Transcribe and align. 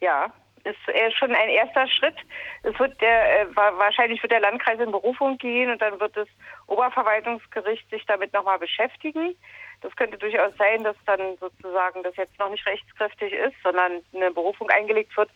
Ja, 0.00 0.32
ist 0.64 1.16
schon 1.16 1.34
ein 1.34 1.48
erster 1.48 1.88
Schritt. 1.88 2.16
Es 2.62 2.78
wird 2.78 3.00
der, 3.00 3.40
äh, 3.40 3.56
wahrscheinlich 3.56 4.22
wird 4.22 4.32
der 4.32 4.40
Landkreis 4.40 4.78
in 4.78 4.90
Berufung 4.90 5.38
gehen 5.38 5.70
und 5.70 5.80
dann 5.80 5.98
wird 6.00 6.16
das 6.16 6.28
Oberverwaltungsgericht 6.66 7.88
sich 7.90 8.04
damit 8.06 8.32
nochmal 8.32 8.58
beschäftigen. 8.58 9.34
Das 9.80 9.94
könnte 9.96 10.18
durchaus 10.18 10.54
sein, 10.58 10.84
dass 10.84 10.96
dann 11.06 11.36
sozusagen 11.38 12.02
das 12.02 12.14
jetzt 12.16 12.38
noch 12.38 12.50
nicht 12.50 12.66
rechtskräftig 12.66 13.32
ist, 13.32 13.54
sondern 13.62 14.02
eine 14.14 14.30
Berufung 14.30 14.68
eingelegt 14.70 15.16
wird. 15.16 15.30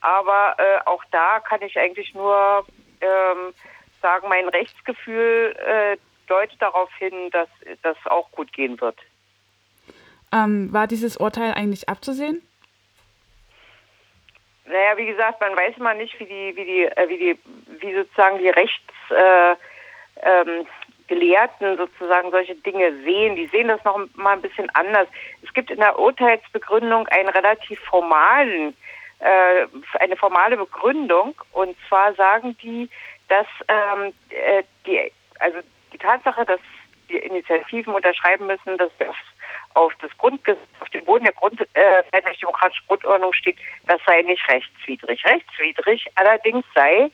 Aber 0.00 0.54
äh, 0.58 0.78
auch 0.86 1.04
da 1.10 1.40
kann 1.40 1.60
ich 1.62 1.76
eigentlich 1.76 2.14
nur 2.14 2.64
ähm, 3.00 3.52
sagen, 4.00 4.28
mein 4.28 4.48
Rechtsgefühl 4.48 5.56
äh, 5.58 5.96
deutet 6.28 6.62
darauf 6.62 6.90
hin, 6.98 7.30
dass 7.32 7.48
das 7.82 7.96
auch 8.04 8.30
gut 8.30 8.52
gehen 8.52 8.80
wird. 8.80 8.98
Ähm, 10.32 10.72
war 10.72 10.86
dieses 10.86 11.16
Urteil 11.16 11.52
eigentlich 11.54 11.88
abzusehen? 11.88 12.42
Naja, 14.68 14.96
wie 14.96 15.06
gesagt, 15.06 15.40
man 15.40 15.56
weiß 15.56 15.76
immer 15.78 15.94
nicht, 15.94 16.18
wie 16.20 16.26
die, 16.26 16.56
wie 16.56 16.64
die, 16.64 16.84
äh, 16.84 17.08
wie 17.08 17.18
die, 17.18 17.38
wie 17.80 17.94
sozusagen 17.94 18.38
die 18.38 18.50
Rechtsgelehrten 18.50 19.56
äh, 21.66 21.70
ähm, 21.70 21.76
sozusagen 21.78 22.30
solche 22.30 22.54
Dinge 22.56 22.92
sehen. 23.02 23.36
Die 23.36 23.46
sehen 23.46 23.68
das 23.68 23.82
noch 23.84 23.98
mal 24.14 24.32
ein 24.32 24.42
bisschen 24.42 24.68
anders. 24.74 25.08
Es 25.42 25.52
gibt 25.54 25.70
in 25.70 25.78
der 25.78 25.98
Urteilsbegründung 25.98 27.08
einen 27.08 27.30
relativ 27.30 27.80
formalen, 27.80 28.76
äh, 29.20 29.66
eine 30.00 30.16
formale 30.16 30.56
Begründung. 30.56 31.34
Und 31.52 31.76
zwar 31.88 32.12
sagen 32.14 32.56
die, 32.62 32.90
dass 33.28 33.46
ähm, 33.68 34.12
äh, 34.28 34.62
die, 34.86 35.10
also 35.40 35.58
die 35.92 35.98
Tatsache, 35.98 36.44
dass 36.44 36.60
die 37.08 37.16
Initiativen 37.16 37.94
unterschreiben 37.94 38.46
müssen, 38.46 38.76
dass 38.76 38.90
wir 38.98 39.14
auf 39.74 39.92
das 40.00 40.10
Grundgesetz, 40.18 40.60
auf 40.88 40.92
dem 40.92 41.04
Boden 41.04 41.24
der 41.24 41.34
Grund, 41.34 41.60
äh, 41.74 42.02
demokratischen 42.40 42.86
Grundordnung 42.86 43.32
steht, 43.32 43.58
das 43.86 44.00
sei 44.06 44.22
nicht 44.22 44.42
rechtswidrig. 44.48 45.24
Rechtswidrig 45.24 46.06
allerdings 46.14 46.64
sei, 46.74 47.10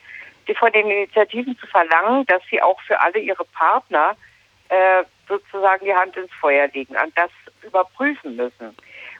die 0.47 0.55
von 0.55 0.71
den 0.71 0.89
Initiativen 0.89 1.57
zu 1.57 1.67
verlangen, 1.67 2.25
dass 2.27 2.41
sie 2.49 2.61
auch 2.61 2.79
für 2.81 2.99
alle 2.99 3.19
ihre 3.19 3.43
Partner 3.45 4.15
äh, 4.69 5.03
sozusagen 5.27 5.85
die 5.85 5.93
Hand 5.93 6.15
ins 6.15 6.31
Feuer 6.39 6.67
legen 6.67 6.95
und 6.95 7.17
das 7.17 7.31
überprüfen 7.63 8.35
müssen. 8.35 8.75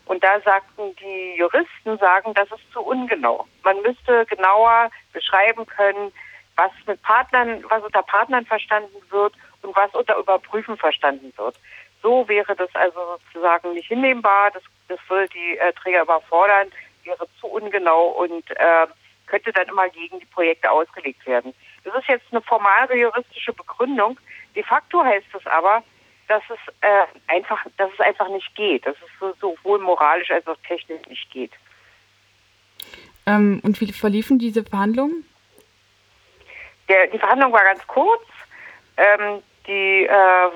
Und 0.06 0.24
da 0.24 0.40
sagten 0.42 0.96
die 0.98 1.36
Juristen, 1.38 1.98
sagen, 1.98 2.34
das 2.36 2.50
ist 2.52 2.72
zu 2.72 2.80
ungenau. 2.80 3.48
Man 3.64 3.82
müsste 3.82 4.26
genauer 4.28 4.92
beschreiben 5.14 5.66
können, 5.66 6.12
was 6.56 6.72
mit 6.86 7.02
Partnern, 7.02 7.64
was 7.70 7.84
unter 7.84 8.04
Partnern 8.04 8.46
verstanden 8.46 8.96
wird 9.10 9.34
und 9.64 9.76
was 9.76 9.94
unter 9.96 10.18
Überprüfen 10.18 10.78
verstanden 10.78 11.34
wird. 11.36 11.56
So 12.06 12.28
wäre 12.28 12.56
das 12.56 12.70
also 12.76 13.18
sozusagen 13.18 13.74
nicht 13.74 13.88
hinnehmbar. 13.88 14.52
Das, 14.52 14.62
das 14.90 15.00
würde 15.08 15.28
die 15.34 15.58
äh, 15.58 15.74
Träger 15.74 16.04
überfordern, 16.04 16.68
wäre 17.04 17.28
zu 17.40 17.48
ungenau 17.48 18.10
und 18.10 18.48
äh, 18.52 18.86
könnte 19.26 19.52
dann 19.52 19.68
immer 19.70 19.90
gegen 19.90 20.20
die 20.20 20.28
Projekte 20.28 20.70
ausgelegt 20.70 21.26
werden. 21.26 21.56
Das 21.84 21.96
ist 21.96 22.08
jetzt 22.08 22.28
eine 22.30 22.44
formale 22.44 22.96
juristische 22.96 23.54
Begründung. 23.54 24.20
De 24.56 24.62
facto 24.62 25.04
heißt 25.04 25.26
es 25.34 25.48
aber, 25.48 25.82
dass 26.28 26.44
es 26.48 26.74
äh, 26.82 27.06
einfach, 27.26 27.66
dass 27.78 27.92
es 27.92 28.00
einfach 28.00 28.30
nicht 28.30 28.54
geht, 28.54 28.86
dass 28.86 28.96
es 28.98 29.10
so, 29.20 29.34
sowohl 29.42 29.80
moralisch 29.80 30.30
als 30.30 30.46
auch 30.46 30.58
technisch 30.68 31.08
nicht 31.08 31.32
geht. 31.32 31.54
Ähm, 33.26 33.62
und 33.64 33.82
wie 33.82 33.92
verliefen 33.92 34.38
diese 34.38 34.64
Verhandlungen? 34.64 35.28
Der, 36.88 37.08
die 37.08 37.18
Verhandlung 37.18 37.52
war 37.52 37.64
ganz 37.64 37.82
kurz. 37.88 38.22
Ähm, 38.96 39.42
die 39.68 40.06
äh, 40.06 40.50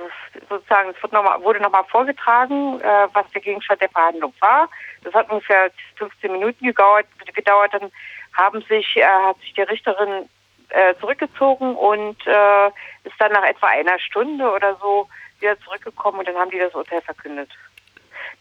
sozusagen, 0.49 0.89
es 0.89 1.01
wird 1.01 1.13
noch 1.13 1.23
mal, 1.23 1.41
wurde 1.41 1.61
nochmal 1.61 1.83
vorgetragen, 1.85 2.79
äh, 2.81 3.07
was 3.13 3.29
der 3.31 3.41
Gegenstand 3.41 3.81
der 3.81 3.89
Verhandlung 3.89 4.33
war. 4.39 4.69
Das 5.03 5.13
hat 5.13 5.29
ungefähr 5.29 5.71
15 5.95 6.31
Minuten 6.31 6.65
gedauert. 6.65 7.05
gedauert. 7.33 7.73
Dann 7.73 7.91
haben 8.33 8.61
sich, 8.63 8.97
äh, 8.97 9.03
hat 9.03 9.39
sich 9.39 9.53
die 9.53 9.61
Richterin 9.61 10.29
äh, 10.69 10.93
zurückgezogen 10.99 11.75
und 11.75 12.17
äh, 12.27 12.67
ist 13.03 13.15
dann 13.19 13.31
nach 13.31 13.43
etwa 13.43 13.67
einer 13.67 13.99
Stunde 13.99 14.51
oder 14.51 14.75
so 14.75 15.07
wieder 15.39 15.59
zurückgekommen 15.61 16.19
und 16.19 16.27
dann 16.27 16.37
haben 16.37 16.51
die 16.51 16.59
das 16.59 16.73
Urteil 16.75 17.01
verkündet. 17.01 17.49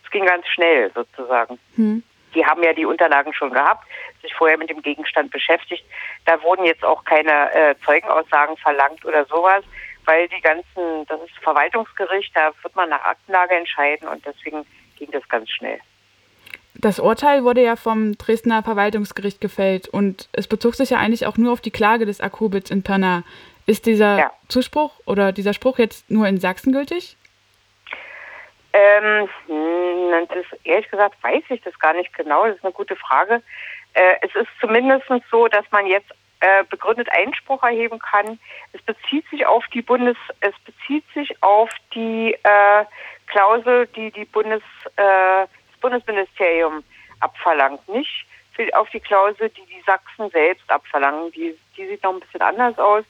Es 0.05 0.11
ging 0.11 0.27
ganz 0.27 0.47
schnell 0.49 0.91
sozusagen. 0.95 1.59
Hm. 1.77 2.03
Die 2.35 2.45
haben 2.45 2.63
ja 2.63 2.75
die 2.75 2.85
Unterlagen 2.85 3.33
schon 3.33 3.53
gehabt, 3.53 3.87
sich 4.21 4.35
vorher 4.35 4.59
mit 4.59 4.69
dem 4.69 4.83
Gegenstand 4.83 5.31
beschäftigt. 5.31 5.85
Da 6.27 6.43
wurden 6.43 6.65
jetzt 6.65 6.85
auch 6.85 7.05
keine 7.05 7.53
äh, 7.55 7.75
Zeugenaussagen 7.85 8.57
verlangt 8.59 9.05
oder 9.05 9.25
sowas 9.25 9.65
weil 10.09 10.27
die 10.29 10.41
ganzen, 10.41 11.05
das 11.07 11.21
ist 11.21 11.37
Verwaltungsgericht, 11.43 12.35
da 12.35 12.51
wird 12.63 12.75
man 12.75 12.89
nach 12.89 13.05
Aktenlage 13.05 13.55
entscheiden 13.55 14.09
und 14.09 14.25
deswegen 14.25 14.65
ging 14.97 15.11
das 15.11 15.29
ganz 15.29 15.51
schnell. 15.51 15.79
Das 16.75 16.99
Urteil 16.99 17.45
wurde 17.45 17.63
ja 17.63 17.77
vom 17.77 18.17
Dresdner 18.17 18.63
Verwaltungsgericht 18.63 19.39
gefällt 19.41 19.87
und 19.87 20.31
es 20.33 20.49
bezog 20.49 20.77
sich 20.77 20.91
ja 20.91 20.99
eigentlich 20.99 21.27
auch 21.27 21.37
nur 21.37 21.53
auf 21.53 21.61
die 21.61 21.71
Klage 21.71 22.07
des 22.07 22.23
Akubits 22.23 22.71
in 22.71 22.83
Pirna. 22.83 23.23
Ist 23.67 23.85
dieser 23.85 24.19
ja. 24.19 24.33
Zuspruch 24.49 24.93
oder 25.05 25.33
dieser 25.33 25.53
Spruch 25.53 25.79
jetzt 25.79 26.11
nur 26.11 26.27
in 26.27 26.41
Sachsen 26.41 26.73
gültig? 26.73 27.19
Ähm, 28.73 29.29
hm, 29.47 30.27
das, 30.29 30.61
ehrlich 30.65 30.91
gesagt 30.91 31.23
weiß 31.23 31.43
ich 31.51 31.61
das 31.61 31.79
gar 31.79 31.93
nicht 31.93 32.15
genau. 32.15 32.47
Das 32.47 32.57
ist 32.57 32.65
eine 32.65 32.73
gute 32.73 32.97
Frage. 32.97 33.43
Äh, 33.93 34.15
es 34.23 34.35
ist 34.35 34.49
zumindest 34.59 35.05
so, 35.31 35.49
dass 35.49 35.71
man 35.71 35.87
jetzt 35.87 36.11
äh, 36.41 36.65
begründet 36.65 37.09
Einspruch 37.11 37.63
erheben 37.63 37.99
kann. 37.99 38.39
Es 38.73 38.83
bezieht 38.83 39.29
sich 39.31 39.47
auf 39.47 39.65
die 39.75 39.83
Bundes, 39.83 40.17
es 40.41 40.55
bezieht 40.65 41.05
sich 41.15 41.43
auf 41.43 41.71
die 41.95 42.37
äh, 42.43 42.85
Klausel, 43.27 43.87
die 43.89 44.11
die 44.11 44.25
Bundes, 44.25 44.63
äh, 44.97 45.47
das 45.47 45.81
Bundesministerium 45.81 46.83
abverlangt, 47.21 47.87
nicht 47.89 48.27
auf 48.73 48.91
die 48.91 49.01
Klausel, 49.01 49.51
die 49.51 49.67
die 49.67 49.83
Sachsen 49.87 50.31
selbst 50.31 50.69
abverlangen. 50.71 51.31
Die, 51.33 51.57
die 51.77 51.87
sieht 51.87 52.03
noch 52.03 52.13
ein 52.13 52.21
bisschen 52.21 52.43
anders 52.43 52.79
aus, 52.79 53.05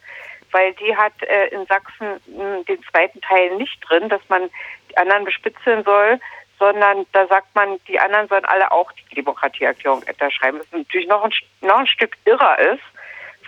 weil 0.51 0.75
die 0.75 0.95
hat 0.97 1.15
äh, 1.23 1.49
in 1.49 1.67
Sachsen 1.67 2.21
mh, 2.27 2.57
hm, 2.57 2.65
den 2.67 2.83
zweiten 2.85 3.21
Teil 3.23 3.57
nicht 3.57 3.79
drin, 3.89 4.09
dass 4.09 4.21
man 4.29 4.51
die 4.91 4.97
anderen 4.97 5.25
bespitzeln 5.25 5.85
soll, 5.85 6.21
sondern 6.59 7.07
da 7.13 7.27
sagt 7.29 7.55
man, 7.55 7.79
die 7.87 7.99
anderen 7.99 8.29
sollen 8.29 8.45
alle 8.45 8.71
auch 8.73 8.91
die 8.93 9.15
Demokratieerklärung 9.15 10.03
unterschreiben. 10.03 10.59
Was 10.59 10.67
natürlich 10.73 11.09
noch 11.09 11.25
ein, 11.25 11.33
noch 11.61 11.79
ein 11.79 11.87
Stück 11.87 12.17
irrer 12.25 12.59
ist, 12.59 12.83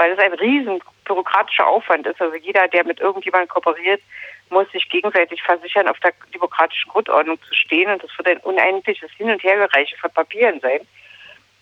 weil 0.01 0.13
es 0.13 0.19
ein 0.19 0.33
riesen 0.33 0.81
bürokratischer 1.05 1.67
Aufwand 1.67 2.07
ist. 2.07 2.23
Also 2.23 2.35
jeder, 2.35 2.67
der 2.69 2.87
mit 2.87 3.01
irgendjemandem 3.01 3.49
kooperiert, 3.49 4.01
muss 4.49 4.67
sich 4.73 4.89
gegenseitig 4.89 5.43
versichern, 5.43 5.89
auf 5.89 6.01
der 6.01 6.15
demokratischen 6.33 6.91
Grundordnung 6.91 7.39
zu 7.43 7.53
stehen. 7.53 7.91
Und 7.91 8.03
das 8.03 8.11
wird 8.17 8.29
ein 8.29 8.39
unendliches 8.39 9.11
Hin- 9.19 9.31
und 9.31 9.43
Hergereiche 9.43 9.99
von 9.99 10.11
Papieren 10.11 10.59
sein. 10.61 10.81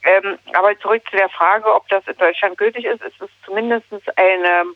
Ähm, 0.05 0.39
aber 0.53 0.79
zurück 0.79 1.03
zu 1.11 1.17
der 1.17 1.29
Frage, 1.31 1.75
ob 1.75 1.89
das 1.89 2.07
in 2.07 2.17
Deutschland 2.17 2.57
gültig 2.57 2.85
ist, 2.85 3.03
ist 3.03 3.21
es 3.21 3.29
zumindest 3.45 3.87
eine, 4.15 4.67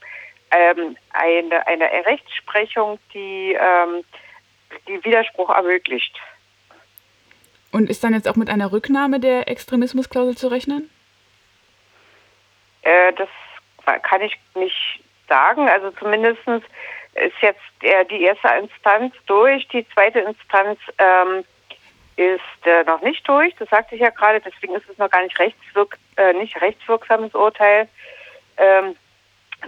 ähm, 0.50 0.96
eine, 1.12 1.64
eine 1.64 1.84
Rechtsprechung, 2.04 2.98
die 3.14 3.56
ähm, 3.56 4.02
die 4.88 5.04
Widerspruch 5.04 5.50
ermöglicht. 5.50 6.18
Und 7.70 7.88
ist 7.88 8.02
dann 8.02 8.12
jetzt 8.12 8.28
auch 8.28 8.34
mit 8.34 8.50
einer 8.50 8.72
Rücknahme 8.72 9.20
der 9.20 9.46
Extremismusklausel 9.46 10.36
zu 10.36 10.48
rechnen? 10.48 10.90
Äh, 12.82 13.12
das 13.12 13.28
kann 13.84 14.22
ich 14.22 14.38
nicht 14.54 15.02
sagen. 15.28 15.68
Also 15.68 15.90
zumindest 15.92 16.40
ist 16.46 17.40
jetzt 17.40 17.60
die 18.10 18.22
erste 18.22 18.48
Instanz 18.48 19.14
durch, 19.26 19.66
die 19.68 19.86
zweite 19.90 20.20
Instanz 20.20 20.78
ähm, 20.98 21.44
ist 22.16 22.66
äh, 22.66 22.84
noch 22.84 23.00
nicht 23.02 23.26
durch. 23.26 23.54
Das 23.56 23.68
sagte 23.68 23.94
ich 23.94 24.00
ja 24.00 24.10
gerade, 24.10 24.40
deswegen 24.40 24.74
ist 24.74 24.88
es 24.88 24.98
noch 24.98 25.10
gar 25.10 25.22
nicht, 25.22 25.38
rechtswirk 25.38 25.98
äh, 26.16 26.32
nicht 26.34 26.60
rechtswirksames 26.60 27.34
Urteil. 27.34 27.88
Ähm, 28.56 28.96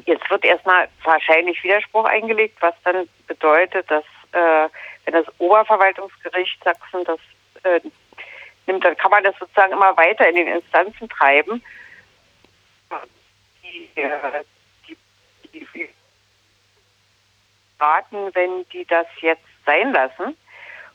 jetzt 0.07 0.29
wird 0.31 0.45
erstmal 0.45 0.89
wahrscheinlich 1.03 1.63
Widerspruch 1.63 2.05
eingelegt, 2.05 2.57
was 2.61 2.75
dann 2.85 3.09
bedeutet, 3.27 3.91
dass 3.91 4.05
äh, 4.33 4.69
wenn 5.05 5.15
das 5.15 5.27
Oberverwaltungsgericht 5.39 6.63
Sachsen 6.63 7.05
das 7.05 7.19
äh, 7.63 7.81
nimmt, 8.67 8.85
dann 8.85 8.97
kann 8.97 9.11
man 9.11 9.25
das 9.25 9.37
sozusagen 9.39 9.73
immer 9.73 9.97
weiter 9.97 10.29
in 10.29 10.37
den 10.37 10.49
Instanzen 10.49 11.09
treiben 11.09 11.63
die, 13.65 13.89
raten, 17.81 18.35
wenn 18.35 18.65
die 18.73 18.85
das 18.85 19.07
jetzt 19.21 19.43
sein 19.67 19.93
lassen 19.93 20.37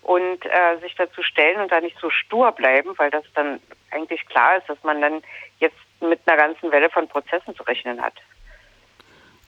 und 0.01 0.45
äh, 0.45 0.79
sich 0.81 0.95
dazu 0.95 1.21
stellen 1.23 1.61
und 1.61 1.71
da 1.71 1.81
nicht 1.81 1.97
so 1.99 2.09
stur 2.09 2.51
bleiben, 2.51 2.91
weil 2.97 3.09
das 3.09 3.23
dann 3.35 3.59
eigentlich 3.91 4.25
klar 4.27 4.57
ist, 4.57 4.69
dass 4.69 4.81
man 4.83 5.01
dann 5.01 5.21
jetzt 5.59 5.77
mit 6.01 6.19
einer 6.25 6.37
ganzen 6.37 6.71
Welle 6.71 6.89
von 6.89 7.07
Prozessen 7.07 7.55
zu 7.55 7.63
rechnen 7.63 8.01
hat. 8.01 8.13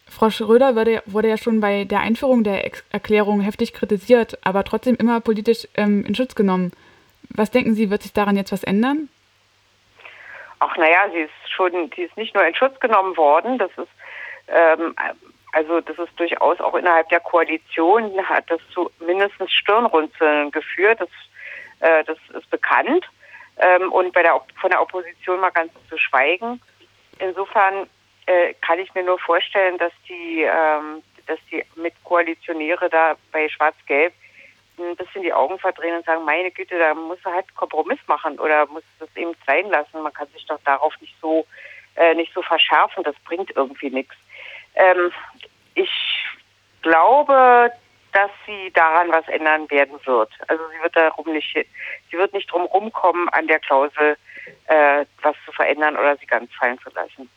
Frau 0.08 0.30
Schröder 0.30 0.76
wurde, 0.76 1.02
wurde 1.06 1.30
ja 1.30 1.38
schon 1.38 1.62
bei 1.62 1.86
der 1.86 2.02
Einführung 2.02 2.44
der 2.44 2.66
Ex 2.66 2.84
Erklärung 2.92 3.40
heftig 3.40 3.74
kritisiert, 3.74 4.38
aber 4.44 4.66
trotzdem 4.66 4.96
immer 4.96 5.22
politisch 5.22 5.68
ähm, 5.76 6.04
in 6.06 6.16
Schutz 6.16 6.36
genommen. 6.36 6.74
Was 7.30 7.50
denken 7.50 7.76
Sie, 7.76 7.90
wird 7.90 8.04
sich 8.04 8.12
daran 8.12 8.36
jetzt 8.36 8.52
was 8.52 8.64
ändern? 8.64 9.08
Ach 10.64 10.78
naja, 10.78 11.10
sie 11.12 11.22
ist 11.22 11.52
schon, 11.52 11.92
sie 11.96 12.04
ist 12.04 12.16
nicht 12.18 12.36
nur 12.36 12.46
in 12.46 12.54
Schutz 12.56 12.80
genommen 12.80 13.18
worden, 13.18 13.58
das 13.58 13.72
ist 13.78 13.90
ähm, 14.48 14.96
also 15.54 15.82
das 15.82 15.98
ist 15.98 16.18
durchaus 16.18 16.60
auch 16.60 16.76
innerhalb 16.76 17.10
der 17.10 17.20
Koalition 17.20 18.18
hat 18.28 18.50
das 18.50 18.62
zu 18.74 18.90
mindestens 19.00 19.52
Stirnrunzeln 19.52 20.52
geführt. 20.52 21.00
Das, 21.02 21.10
äh, 21.80 22.04
das 22.06 22.18
ist 22.38 22.50
bekannt. 22.50 23.06
ähm, 23.58 23.92
und 23.92 24.14
bei 24.14 24.24
der, 24.24 24.40
von 24.60 24.70
der 24.70 24.82
Opposition 24.82 25.40
mal 25.40 25.50
ganz 25.52 25.72
zu 25.90 25.98
schweigen. 25.98 26.62
Insofern 27.20 27.88
äh, 28.26 28.54
kann 28.62 28.80
ich 28.80 28.94
mir 28.94 29.04
nur 29.04 29.20
vorstellen, 29.20 29.78
dass 29.78 29.92
die, 30.08 30.44
ähm, 30.44 31.04
dass 31.28 31.40
die 31.52 31.64
Mitkoalitionäre 31.76 32.90
da 32.90 33.16
bei 33.32 33.50
Schwarz-Gelb 33.50 34.14
ein 34.78 34.96
bisschen 34.96 35.22
die 35.22 35.34
Augen 35.34 35.60
verdrehen 35.60 35.96
und 35.96 36.06
sagen, 36.06 36.26
meine 36.26 36.52
Güte, 36.52 36.78
da 36.78 36.94
muss 36.94 37.20
er 37.24 37.34
halt 37.34 37.56
Kompromiss 37.56 38.00
machen 38.08 38.40
oder 38.40 38.66
muss 38.68 38.84
das 39.00 39.10
eben 39.16 39.34
sein 39.46 39.70
lassen. 39.70 40.02
Man 40.02 40.14
kann 40.14 40.28
sich 40.30 40.46
doch 40.46 40.60
darauf 40.66 40.94
nicht 41.02 41.16
so 41.22 41.46
äh, 41.96 42.14
nicht 42.16 42.34
so 42.34 42.42
verschärfen, 42.42 43.04
das 43.04 43.16
bringt 43.26 43.56
irgendwie 43.56 43.90
nichts. 43.90 44.16
Ähm, 44.76 45.12
ich 45.76 45.92
glaube, 46.82 47.72
dass 48.14 48.32
sie 48.46 48.72
daran 48.74 49.12
was 49.12 49.28
ändern 49.28 49.70
werden 49.70 50.00
wird. 50.06 50.32
Also 50.48 50.64
sie 50.70 50.82
wird 50.82 50.96
darum 50.96 51.32
nicht, 51.32 51.54
sie 51.54 52.18
wird 52.18 52.34
nicht 52.34 52.52
drum 52.52 52.64
rumkommen, 52.64 53.30
an 53.30 53.48
der 53.48 53.60
Klausel 53.60 54.18
äh, 54.66 55.06
was 55.22 55.36
zu 55.46 55.52
verändern 55.52 55.96
oder 55.96 56.18
sie 56.18 56.26
ganz 56.26 56.54
fallen 56.56 56.80
zu 56.80 56.90
lassen. 56.92 57.30